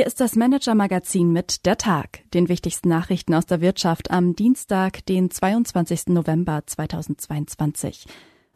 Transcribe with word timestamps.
Hier 0.00 0.06
ist 0.06 0.22
das 0.22 0.34
Manager-Magazin 0.34 1.30
mit 1.30 1.66
Der 1.66 1.76
Tag, 1.76 2.20
den 2.32 2.48
wichtigsten 2.48 2.88
Nachrichten 2.88 3.34
aus 3.34 3.44
der 3.44 3.60
Wirtschaft 3.60 4.10
am 4.10 4.34
Dienstag, 4.34 5.04
den 5.04 5.30
22. 5.30 6.06
November 6.06 6.62
2022. 6.64 8.06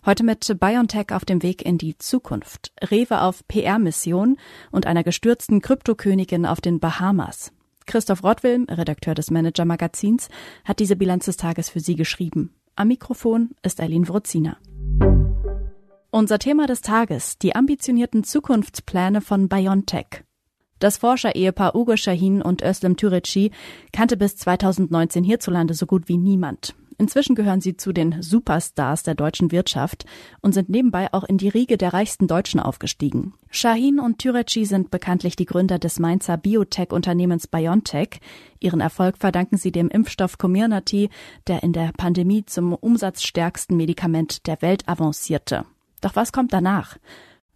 Heute 0.06 0.24
mit 0.24 0.58
BioNTech 0.58 1.12
auf 1.12 1.26
dem 1.26 1.42
Weg 1.42 1.60
in 1.60 1.76
die 1.76 1.98
Zukunft, 1.98 2.72
Rewe 2.80 3.20
auf 3.20 3.46
PR-Mission 3.46 4.38
und 4.70 4.86
einer 4.86 5.04
gestürzten 5.04 5.60
Kryptokönigin 5.60 6.46
auf 6.46 6.62
den 6.62 6.80
Bahamas. 6.80 7.52
Christoph 7.84 8.24
Rottwilm, 8.24 8.64
Redakteur 8.70 9.14
des 9.14 9.30
Manager-Magazins, 9.30 10.30
hat 10.64 10.78
diese 10.78 10.96
Bilanz 10.96 11.26
des 11.26 11.36
Tages 11.36 11.68
für 11.68 11.80
Sie 11.80 11.94
geschrieben. 11.94 12.54
Am 12.74 12.88
Mikrofon 12.88 13.50
ist 13.62 13.82
Eileen 13.82 14.08
Wruzina. 14.08 14.56
Unser 16.10 16.38
Thema 16.38 16.66
des 16.66 16.80
Tages, 16.80 17.36
die 17.36 17.54
ambitionierten 17.54 18.24
Zukunftspläne 18.24 19.20
von 19.20 19.50
BioNTech. 19.50 20.24
Das 20.78 20.98
Forscher-Ehepaar 20.98 21.74
Ugo 21.74 21.96
Shahin 21.96 22.42
und 22.42 22.62
Özlem 22.62 22.96
Türeci 22.96 23.50
kannte 23.92 24.16
bis 24.16 24.36
2019 24.36 25.24
hierzulande 25.24 25.74
so 25.74 25.86
gut 25.86 26.08
wie 26.08 26.18
niemand. 26.18 26.74
Inzwischen 26.98 27.34
gehören 27.34 27.60
sie 27.60 27.76
zu 27.76 27.92
den 27.92 28.22
Superstars 28.22 29.02
der 29.02 29.14
deutschen 29.14 29.50
Wirtschaft 29.50 30.04
und 30.40 30.52
sind 30.52 30.68
nebenbei 30.68 31.12
auch 31.12 31.24
in 31.24 31.38
die 31.38 31.48
Riege 31.48 31.76
der 31.76 31.92
reichsten 31.92 32.28
Deutschen 32.28 32.60
aufgestiegen. 32.60 33.34
Shahin 33.50 33.98
und 33.98 34.18
Türeci 34.18 34.64
sind 34.64 34.90
bekanntlich 34.90 35.36
die 35.36 35.44
Gründer 35.44 35.78
des 35.78 35.98
Mainzer 35.98 36.36
Biotech-Unternehmens 36.36 37.48
BioNTech. 37.48 38.20
Ihren 38.60 38.80
Erfolg 38.80 39.18
verdanken 39.18 39.56
sie 39.56 39.72
dem 39.72 39.88
Impfstoff 39.88 40.38
Comirnaty, 40.38 41.10
der 41.46 41.62
in 41.62 41.72
der 41.72 41.92
Pandemie 41.96 42.44
zum 42.44 42.74
umsatzstärksten 42.74 43.76
Medikament 43.76 44.46
der 44.46 44.62
Welt 44.62 44.88
avancierte. 44.88 45.64
Doch 46.00 46.14
was 46.16 46.32
kommt 46.32 46.52
danach? 46.52 46.96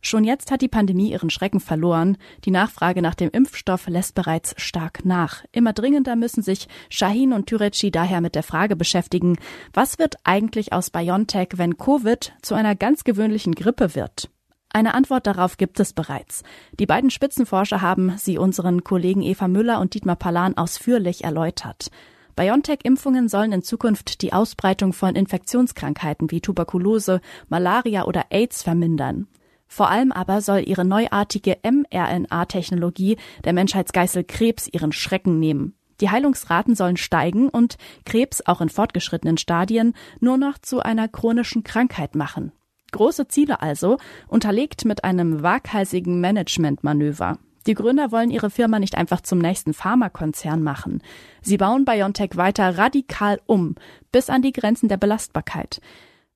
Schon 0.00 0.24
jetzt 0.24 0.50
hat 0.50 0.62
die 0.62 0.68
Pandemie 0.68 1.10
ihren 1.10 1.30
Schrecken 1.30 1.60
verloren. 1.60 2.16
Die 2.44 2.50
Nachfrage 2.50 3.02
nach 3.02 3.14
dem 3.14 3.30
Impfstoff 3.30 3.88
lässt 3.88 4.14
bereits 4.14 4.54
stark 4.56 5.04
nach. 5.04 5.44
Immer 5.52 5.72
dringender 5.72 6.14
müssen 6.14 6.42
sich 6.42 6.68
Shahin 6.88 7.32
und 7.32 7.46
Türeci 7.46 7.90
daher 7.90 8.20
mit 8.20 8.34
der 8.34 8.44
Frage 8.44 8.76
beschäftigen, 8.76 9.38
was 9.72 9.98
wird 9.98 10.16
eigentlich 10.24 10.72
aus 10.72 10.90
BioNTech, 10.90 11.48
wenn 11.56 11.76
Covid 11.76 12.32
zu 12.42 12.54
einer 12.54 12.76
ganz 12.76 13.04
gewöhnlichen 13.04 13.54
Grippe 13.54 13.94
wird? 13.94 14.30
Eine 14.70 14.94
Antwort 14.94 15.26
darauf 15.26 15.56
gibt 15.56 15.80
es 15.80 15.92
bereits. 15.92 16.42
Die 16.78 16.86
beiden 16.86 17.10
Spitzenforscher 17.10 17.80
haben 17.80 18.14
sie 18.18 18.38
unseren 18.38 18.84
Kollegen 18.84 19.22
Eva 19.22 19.48
Müller 19.48 19.80
und 19.80 19.94
Dietmar 19.94 20.16
Palan 20.16 20.56
ausführlich 20.56 21.24
erläutert. 21.24 21.90
BioNTech-Impfungen 22.36 23.28
sollen 23.28 23.50
in 23.50 23.62
Zukunft 23.62 24.22
die 24.22 24.32
Ausbreitung 24.32 24.92
von 24.92 25.16
Infektionskrankheiten 25.16 26.30
wie 26.30 26.40
Tuberkulose, 26.40 27.20
Malaria 27.48 28.04
oder 28.04 28.26
AIDS 28.30 28.62
vermindern. 28.62 29.26
Vor 29.68 29.90
allem 29.90 30.10
aber 30.12 30.40
soll 30.40 30.64
ihre 30.66 30.84
neuartige 30.84 31.58
mRNA-Technologie 31.62 33.18
der 33.44 33.52
Menschheitsgeißel 33.52 34.24
Krebs 34.24 34.66
ihren 34.66 34.92
Schrecken 34.92 35.38
nehmen. 35.38 35.74
Die 36.00 36.10
Heilungsraten 36.10 36.74
sollen 36.74 36.96
steigen 36.96 37.48
und 37.48 37.76
Krebs 38.04 38.42
auch 38.46 38.60
in 38.60 38.68
fortgeschrittenen 38.68 39.36
Stadien 39.36 39.94
nur 40.20 40.38
noch 40.38 40.58
zu 40.58 40.80
einer 40.80 41.08
chronischen 41.08 41.64
Krankheit 41.64 42.14
machen. 42.14 42.52
Große 42.92 43.28
Ziele 43.28 43.60
also, 43.60 43.98
unterlegt 44.28 44.84
mit 44.84 45.04
einem 45.04 45.42
waghalsigen 45.42 46.20
Managementmanöver. 46.20 47.38
Die 47.66 47.74
Gründer 47.74 48.12
wollen 48.12 48.30
ihre 48.30 48.48
Firma 48.48 48.78
nicht 48.78 48.96
einfach 48.96 49.20
zum 49.20 49.40
nächsten 49.40 49.74
Pharmakonzern 49.74 50.62
machen. 50.62 51.02
Sie 51.42 51.58
bauen 51.58 51.84
BioNTech 51.84 52.36
weiter 52.36 52.78
radikal 52.78 53.40
um, 53.44 53.74
bis 54.10 54.30
an 54.30 54.40
die 54.40 54.52
Grenzen 54.52 54.88
der 54.88 54.96
Belastbarkeit. 54.96 55.82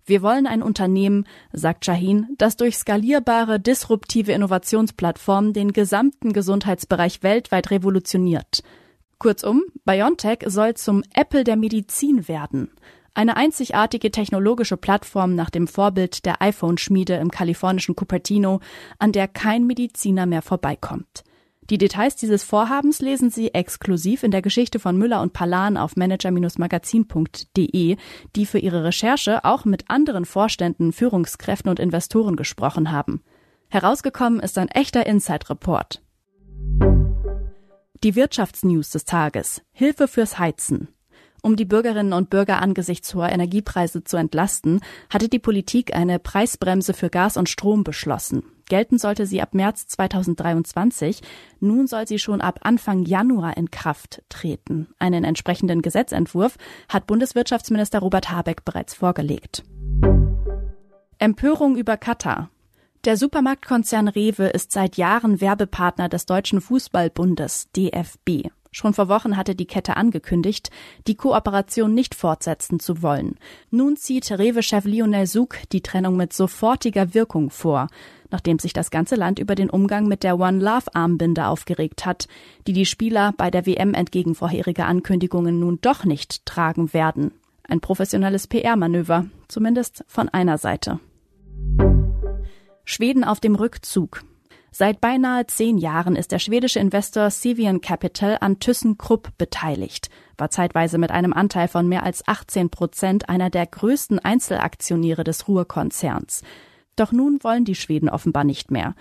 Wir 0.04 0.22
wollen 0.22 0.46
ein 0.46 0.62
Unternehmen, 0.62 1.26
sagt 1.52 1.84
Shahin, 1.84 2.26
das 2.38 2.56
durch 2.56 2.76
skalierbare, 2.76 3.60
disruptive 3.60 4.32
Innovationsplattformen 4.32 5.52
den 5.52 5.72
gesamten 5.72 6.32
Gesundheitsbereich 6.32 7.22
weltweit 7.22 7.70
revolutioniert. 7.70 8.62
Kurzum, 9.18 9.62
BioNTech 9.84 10.40
soll 10.46 10.74
zum 10.74 11.04
Apple 11.14 11.44
der 11.44 11.56
Medizin 11.56 12.26
werden. 12.26 12.72
Eine 13.14 13.36
einzigartige 13.36 14.10
technologische 14.10 14.76
Plattform 14.76 15.34
nach 15.34 15.50
dem 15.50 15.68
Vorbild 15.68 16.24
der 16.24 16.42
iPhone-Schmiede 16.42 17.14
im 17.14 17.30
kalifornischen 17.30 17.94
Cupertino, 17.94 18.60
an 18.98 19.12
der 19.12 19.28
kein 19.28 19.66
Mediziner 19.66 20.26
mehr 20.26 20.42
vorbeikommt. 20.42 21.22
Die 21.70 21.78
Details 21.78 22.16
dieses 22.16 22.42
Vorhabens 22.42 23.00
lesen 23.00 23.30
Sie 23.30 23.54
exklusiv 23.54 24.24
in 24.24 24.32
der 24.32 24.42
Geschichte 24.42 24.80
von 24.80 24.98
Müller 24.98 25.22
und 25.22 25.32
Palan 25.32 25.76
auf 25.76 25.94
manager-magazin.de, 25.96 27.96
die 28.36 28.46
für 28.46 28.58
ihre 28.58 28.84
Recherche 28.84 29.44
auch 29.44 29.64
mit 29.64 29.88
anderen 29.88 30.24
Vorständen, 30.24 30.92
Führungskräften 30.92 31.70
und 31.70 31.78
Investoren 31.78 32.34
gesprochen 32.34 32.90
haben. 32.90 33.22
Herausgekommen 33.68 34.40
ist 34.40 34.58
ein 34.58 34.66
echter 34.68 35.06
Inside-Report. 35.06 36.02
Die 38.02 38.16
Wirtschaftsnews 38.16 38.90
des 38.90 39.04
Tages. 39.04 39.62
Hilfe 39.70 40.08
fürs 40.08 40.40
Heizen. 40.40 40.88
Um 41.42 41.54
die 41.56 41.64
Bürgerinnen 41.64 42.12
und 42.12 42.30
Bürger 42.30 42.60
angesichts 42.60 43.14
hoher 43.14 43.28
Energiepreise 43.28 44.02
zu 44.02 44.16
entlasten, 44.16 44.80
hatte 45.08 45.28
die 45.28 45.38
Politik 45.38 45.94
eine 45.94 46.18
Preisbremse 46.18 46.94
für 46.94 47.10
Gas 47.10 47.36
und 47.36 47.48
Strom 47.48 47.84
beschlossen. 47.84 48.42
Gelten 48.72 48.96
sollte 48.96 49.26
sie 49.26 49.42
ab 49.42 49.52
März 49.52 49.86
2023. 49.86 51.20
Nun 51.60 51.86
soll 51.86 52.08
sie 52.08 52.18
schon 52.18 52.40
ab 52.40 52.60
Anfang 52.62 53.04
Januar 53.04 53.54
in 53.58 53.70
Kraft 53.70 54.22
treten. 54.30 54.88
Einen 54.98 55.24
entsprechenden 55.24 55.82
Gesetzentwurf 55.82 56.56
hat 56.88 57.06
Bundeswirtschaftsminister 57.06 57.98
Robert 57.98 58.30
Habeck 58.30 58.64
bereits 58.64 58.94
vorgelegt. 58.94 59.62
Empörung 61.18 61.76
über 61.76 61.98
Katar. 61.98 62.48
Der 63.04 63.18
Supermarktkonzern 63.18 64.08
Rewe 64.08 64.46
ist 64.46 64.72
seit 64.72 64.96
Jahren 64.96 65.42
Werbepartner 65.42 66.08
des 66.08 66.24
Deutschen 66.24 66.62
Fußballbundes 66.62 67.68
DFB. 67.76 68.48
Schon 68.74 68.94
vor 68.94 69.08
Wochen 69.08 69.36
hatte 69.36 69.54
die 69.54 69.66
Kette 69.66 69.98
angekündigt, 69.98 70.70
die 71.06 71.14
Kooperation 71.14 71.92
nicht 71.92 72.14
fortsetzen 72.14 72.80
zu 72.80 73.02
wollen. 73.02 73.36
Nun 73.70 73.98
zieht 73.98 74.30
Rewe-Chef 74.30 74.86
Lionel 74.86 75.26
Sug 75.26 75.58
die 75.72 75.82
Trennung 75.82 76.16
mit 76.16 76.32
sofortiger 76.32 77.12
Wirkung 77.12 77.50
vor, 77.50 77.88
nachdem 78.32 78.58
sich 78.58 78.72
das 78.72 78.90
ganze 78.90 79.14
Land 79.14 79.38
über 79.38 79.54
den 79.54 79.70
Umgang 79.70 80.08
mit 80.08 80.24
der 80.24 80.40
One 80.40 80.58
Love 80.58 80.94
Armbinde 80.94 81.46
aufgeregt 81.46 82.04
hat, 82.04 82.26
die 82.66 82.72
die 82.72 82.86
Spieler 82.86 83.32
bei 83.36 83.50
der 83.50 83.66
WM 83.66 83.94
entgegen 83.94 84.34
vorheriger 84.34 84.86
Ankündigungen 84.86 85.60
nun 85.60 85.78
doch 85.80 86.04
nicht 86.04 86.44
tragen 86.46 86.92
werden. 86.92 87.32
Ein 87.68 87.80
professionelles 87.80 88.48
PR-Manöver, 88.48 89.26
zumindest 89.48 90.04
von 90.08 90.28
einer 90.28 90.58
Seite. 90.58 90.98
Schweden 92.84 93.22
auf 93.22 93.38
dem 93.38 93.54
Rückzug. 93.54 94.24
Seit 94.74 95.02
beinahe 95.02 95.46
zehn 95.46 95.76
Jahren 95.76 96.16
ist 96.16 96.32
der 96.32 96.38
schwedische 96.38 96.80
Investor 96.80 97.30
Sivian 97.30 97.82
Capital 97.82 98.38
an 98.40 98.58
ThyssenKrupp 98.58 99.36
beteiligt, 99.36 100.08
war 100.38 100.48
zeitweise 100.48 100.96
mit 100.96 101.10
einem 101.10 101.34
Anteil 101.34 101.68
von 101.68 101.88
mehr 101.88 102.02
als 102.02 102.26
18 102.26 102.70
Prozent 102.70 103.28
einer 103.28 103.50
der 103.50 103.66
größten 103.66 104.18
Einzelaktionäre 104.18 105.24
des 105.24 105.46
Ruhrkonzerns. 105.46 106.42
Doch 106.96 107.12
nun 107.12 107.38
wollen 107.42 107.64
die 107.64 107.74
Schweden 107.74 108.08
offenbar 108.08 108.44
nicht 108.44 108.70
mehr. 108.70 108.94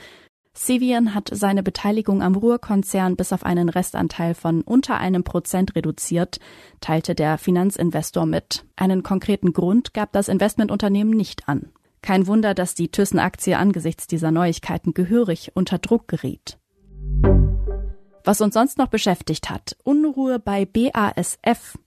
Sivian 0.53 1.15
hat 1.15 1.29
seine 1.31 1.63
Beteiligung 1.63 2.21
am 2.21 2.35
Ruhrkonzern 2.35 3.15
bis 3.15 3.31
auf 3.31 3.45
einen 3.45 3.69
Restanteil 3.69 4.33
von 4.33 4.61
unter 4.61 4.97
einem 4.97 5.23
Prozent 5.23 5.75
reduziert, 5.75 6.39
teilte 6.81 7.15
der 7.15 7.37
Finanzinvestor 7.37 8.25
mit. 8.25 8.65
Einen 8.75 9.01
konkreten 9.01 9.53
Grund 9.53 9.93
gab 9.93 10.11
das 10.11 10.27
Investmentunternehmen 10.27 11.15
nicht 11.15 11.47
an. 11.47 11.71
Kein 12.01 12.27
Wunder, 12.27 12.53
dass 12.53 12.73
die 12.73 12.89
Thyssen-Aktie 12.89 13.57
angesichts 13.57 14.07
dieser 14.07 14.31
Neuigkeiten 14.31 14.93
gehörig 14.93 15.51
unter 15.53 15.77
Druck 15.77 16.07
geriet. 16.07 16.57
Was 18.23 18.41
uns 18.41 18.53
sonst 18.53 18.77
noch 18.77 18.87
beschäftigt 18.87 19.49
hat, 19.49 19.77
Unruhe 19.83 20.39
bei 20.39 20.65
BASF. 20.65 21.77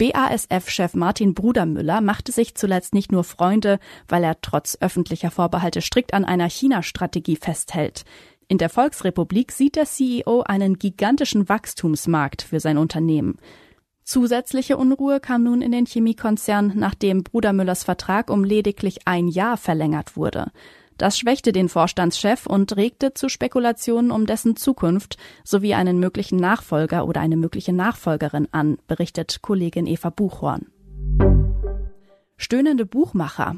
BASF-Chef 0.00 0.94
Martin 0.94 1.34
Brudermüller 1.34 2.00
machte 2.00 2.32
sich 2.32 2.54
zuletzt 2.54 2.94
nicht 2.94 3.12
nur 3.12 3.22
Freunde, 3.22 3.78
weil 4.08 4.24
er 4.24 4.40
trotz 4.40 4.78
öffentlicher 4.80 5.30
Vorbehalte 5.30 5.82
strikt 5.82 6.14
an 6.14 6.24
einer 6.24 6.48
China-Strategie 6.48 7.36
festhält. 7.36 8.06
In 8.48 8.56
der 8.56 8.70
Volksrepublik 8.70 9.52
sieht 9.52 9.76
der 9.76 9.84
CEO 9.84 10.40
einen 10.40 10.78
gigantischen 10.78 11.50
Wachstumsmarkt 11.50 12.40
für 12.40 12.60
sein 12.60 12.78
Unternehmen. 12.78 13.36
Zusätzliche 14.02 14.78
Unruhe 14.78 15.20
kam 15.20 15.42
nun 15.42 15.60
in 15.60 15.70
den 15.70 15.84
Chemiekonzern, 15.84 16.72
nachdem 16.76 17.22
Bruder 17.22 17.52
Müllers 17.52 17.84
Vertrag 17.84 18.30
um 18.30 18.42
lediglich 18.42 19.00
ein 19.06 19.28
Jahr 19.28 19.58
verlängert 19.58 20.16
wurde. 20.16 20.50
Das 21.00 21.18
schwächte 21.18 21.52
den 21.52 21.70
Vorstandschef 21.70 22.44
und 22.44 22.76
regte 22.76 23.14
zu 23.14 23.30
Spekulationen 23.30 24.10
um 24.10 24.26
dessen 24.26 24.54
Zukunft 24.56 25.16
sowie 25.44 25.72
einen 25.72 25.98
möglichen 25.98 26.36
Nachfolger 26.36 27.06
oder 27.06 27.22
eine 27.22 27.38
mögliche 27.38 27.72
Nachfolgerin 27.72 28.48
an, 28.52 28.76
berichtet 28.86 29.40
Kollegin 29.40 29.86
Eva 29.86 30.10
Buchhorn. 30.10 30.66
Stöhnende 32.36 32.84
Buchmacher. 32.84 33.56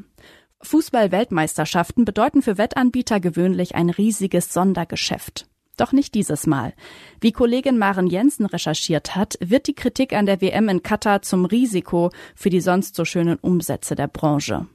Fußball-Weltmeisterschaften 0.60 2.04
bedeuten 2.04 2.42
für 2.42 2.58
Wettanbieter 2.58 3.18
gewöhnlich 3.18 3.74
ein 3.74 3.90
riesiges 3.90 4.52
Sondergeschäft. 4.52 5.48
Doch 5.76 5.90
nicht 5.90 6.14
dieses 6.14 6.46
Mal. 6.46 6.74
Wie 7.20 7.32
Kollegin 7.32 7.76
Maren 7.76 8.06
Jensen 8.06 8.46
recherchiert 8.46 9.16
hat, 9.16 9.36
wird 9.40 9.66
die 9.66 9.74
Kritik 9.74 10.12
an 10.12 10.26
der 10.26 10.40
WM 10.40 10.68
in 10.68 10.84
Katar 10.84 11.22
zum 11.22 11.44
Risiko 11.44 12.12
für 12.36 12.50
die 12.50 12.60
sonst 12.60 12.94
so 12.94 13.04
schönen 13.04 13.38
Umsätze 13.40 13.96
der 13.96 14.06
Branche. 14.06 14.68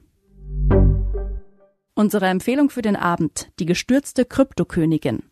Unsere 1.98 2.26
Empfehlung 2.26 2.70
für 2.70 2.80
den 2.80 2.94
Abend, 2.94 3.50
die 3.58 3.66
gestürzte 3.66 4.24
Kryptokönigin. 4.24 5.24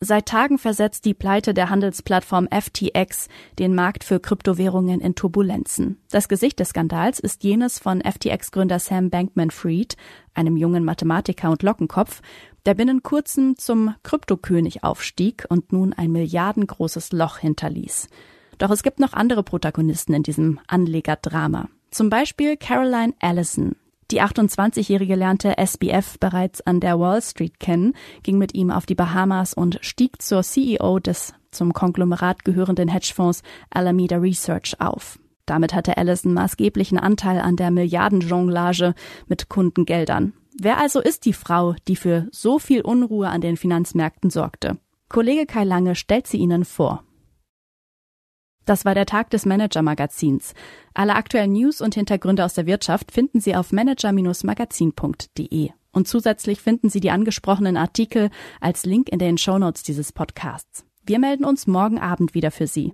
Seit 0.00 0.26
Tagen 0.26 0.58
versetzt 0.58 1.06
die 1.06 1.14
Pleite 1.14 1.54
der 1.54 1.70
Handelsplattform 1.70 2.46
FTX 2.50 3.28
den 3.58 3.74
Markt 3.74 4.04
für 4.04 4.20
Kryptowährungen 4.20 5.00
in 5.00 5.14
Turbulenzen. 5.14 5.96
Das 6.10 6.28
Gesicht 6.28 6.60
des 6.60 6.68
Skandals 6.68 7.20
ist 7.20 7.42
jenes 7.42 7.78
von 7.78 8.02
FTX-Gründer 8.02 8.80
Sam 8.80 9.08
Bankman-Fried, 9.08 9.96
einem 10.34 10.58
jungen 10.58 10.84
Mathematiker 10.84 11.50
und 11.50 11.62
Lockenkopf, 11.62 12.20
der 12.66 12.74
binnen 12.74 13.02
kurzem 13.02 13.56
zum 13.56 13.94
Kryptokönig 14.02 14.84
aufstieg 14.84 15.46
und 15.48 15.72
nun 15.72 15.94
ein 15.94 16.12
milliardengroßes 16.12 17.12
Loch 17.12 17.38
hinterließ. 17.38 18.08
Doch 18.58 18.68
es 18.68 18.82
gibt 18.82 19.00
noch 19.00 19.14
andere 19.14 19.42
Protagonisten 19.42 20.12
in 20.12 20.22
diesem 20.22 20.60
Anlegerdrama. 20.66 21.70
Zum 21.90 22.10
Beispiel 22.10 22.58
Caroline 22.58 23.14
Allison, 23.20 23.76
die 24.10 24.22
28-Jährige 24.22 25.14
lernte 25.14 25.54
SBF 25.58 26.18
bereits 26.18 26.60
an 26.60 26.80
der 26.80 26.98
Wall 26.98 27.22
Street 27.22 27.58
kennen, 27.58 27.94
ging 28.22 28.38
mit 28.38 28.54
ihm 28.54 28.70
auf 28.70 28.86
die 28.86 28.94
Bahamas 28.94 29.54
und 29.54 29.78
stieg 29.82 30.20
zur 30.20 30.42
CEO 30.42 30.98
des 30.98 31.34
zum 31.50 31.72
Konglomerat 31.72 32.44
gehörenden 32.44 32.88
Hedgefonds 32.88 33.42
Alameda 33.70 34.16
Research 34.16 34.80
auf. 34.80 35.18
Damit 35.46 35.74
hatte 35.74 35.96
Allison 35.96 36.34
maßgeblichen 36.34 36.98
Anteil 36.98 37.38
an 37.38 37.56
der 37.56 37.70
Milliardenjonglage 37.70 38.94
mit 39.28 39.48
Kundengeldern. 39.48 40.32
Wer 40.60 40.78
also 40.78 41.00
ist 41.00 41.24
die 41.24 41.32
Frau, 41.32 41.74
die 41.88 41.96
für 41.96 42.28
so 42.30 42.58
viel 42.58 42.80
Unruhe 42.80 43.28
an 43.28 43.40
den 43.40 43.56
Finanzmärkten 43.56 44.30
sorgte? 44.30 44.78
Kollege 45.08 45.46
Kai 45.46 45.64
Lange 45.64 45.94
stellt 45.94 46.26
sie 46.26 46.38
Ihnen 46.38 46.64
vor. 46.64 47.04
Das 48.64 48.84
war 48.84 48.94
der 48.94 49.06
Tag 49.06 49.30
des 49.30 49.46
Manager-Magazins. 49.46 50.54
Alle 50.94 51.14
aktuellen 51.14 51.52
News 51.52 51.80
und 51.80 51.94
Hintergründe 51.94 52.44
aus 52.44 52.54
der 52.54 52.66
Wirtschaft 52.66 53.12
finden 53.12 53.40
Sie 53.40 53.56
auf 53.56 53.72
manager-magazin.de. 53.72 55.70
Und 55.92 56.08
zusätzlich 56.08 56.60
finden 56.60 56.90
Sie 56.90 57.00
die 57.00 57.10
angesprochenen 57.10 57.76
Artikel 57.76 58.30
als 58.60 58.84
Link 58.84 59.08
in 59.10 59.18
den 59.18 59.38
Shownotes 59.38 59.82
dieses 59.82 60.12
Podcasts. 60.12 60.84
Wir 61.06 61.18
melden 61.18 61.44
uns 61.44 61.66
morgen 61.66 61.98
Abend 61.98 62.34
wieder 62.34 62.50
für 62.50 62.66
Sie. 62.66 62.92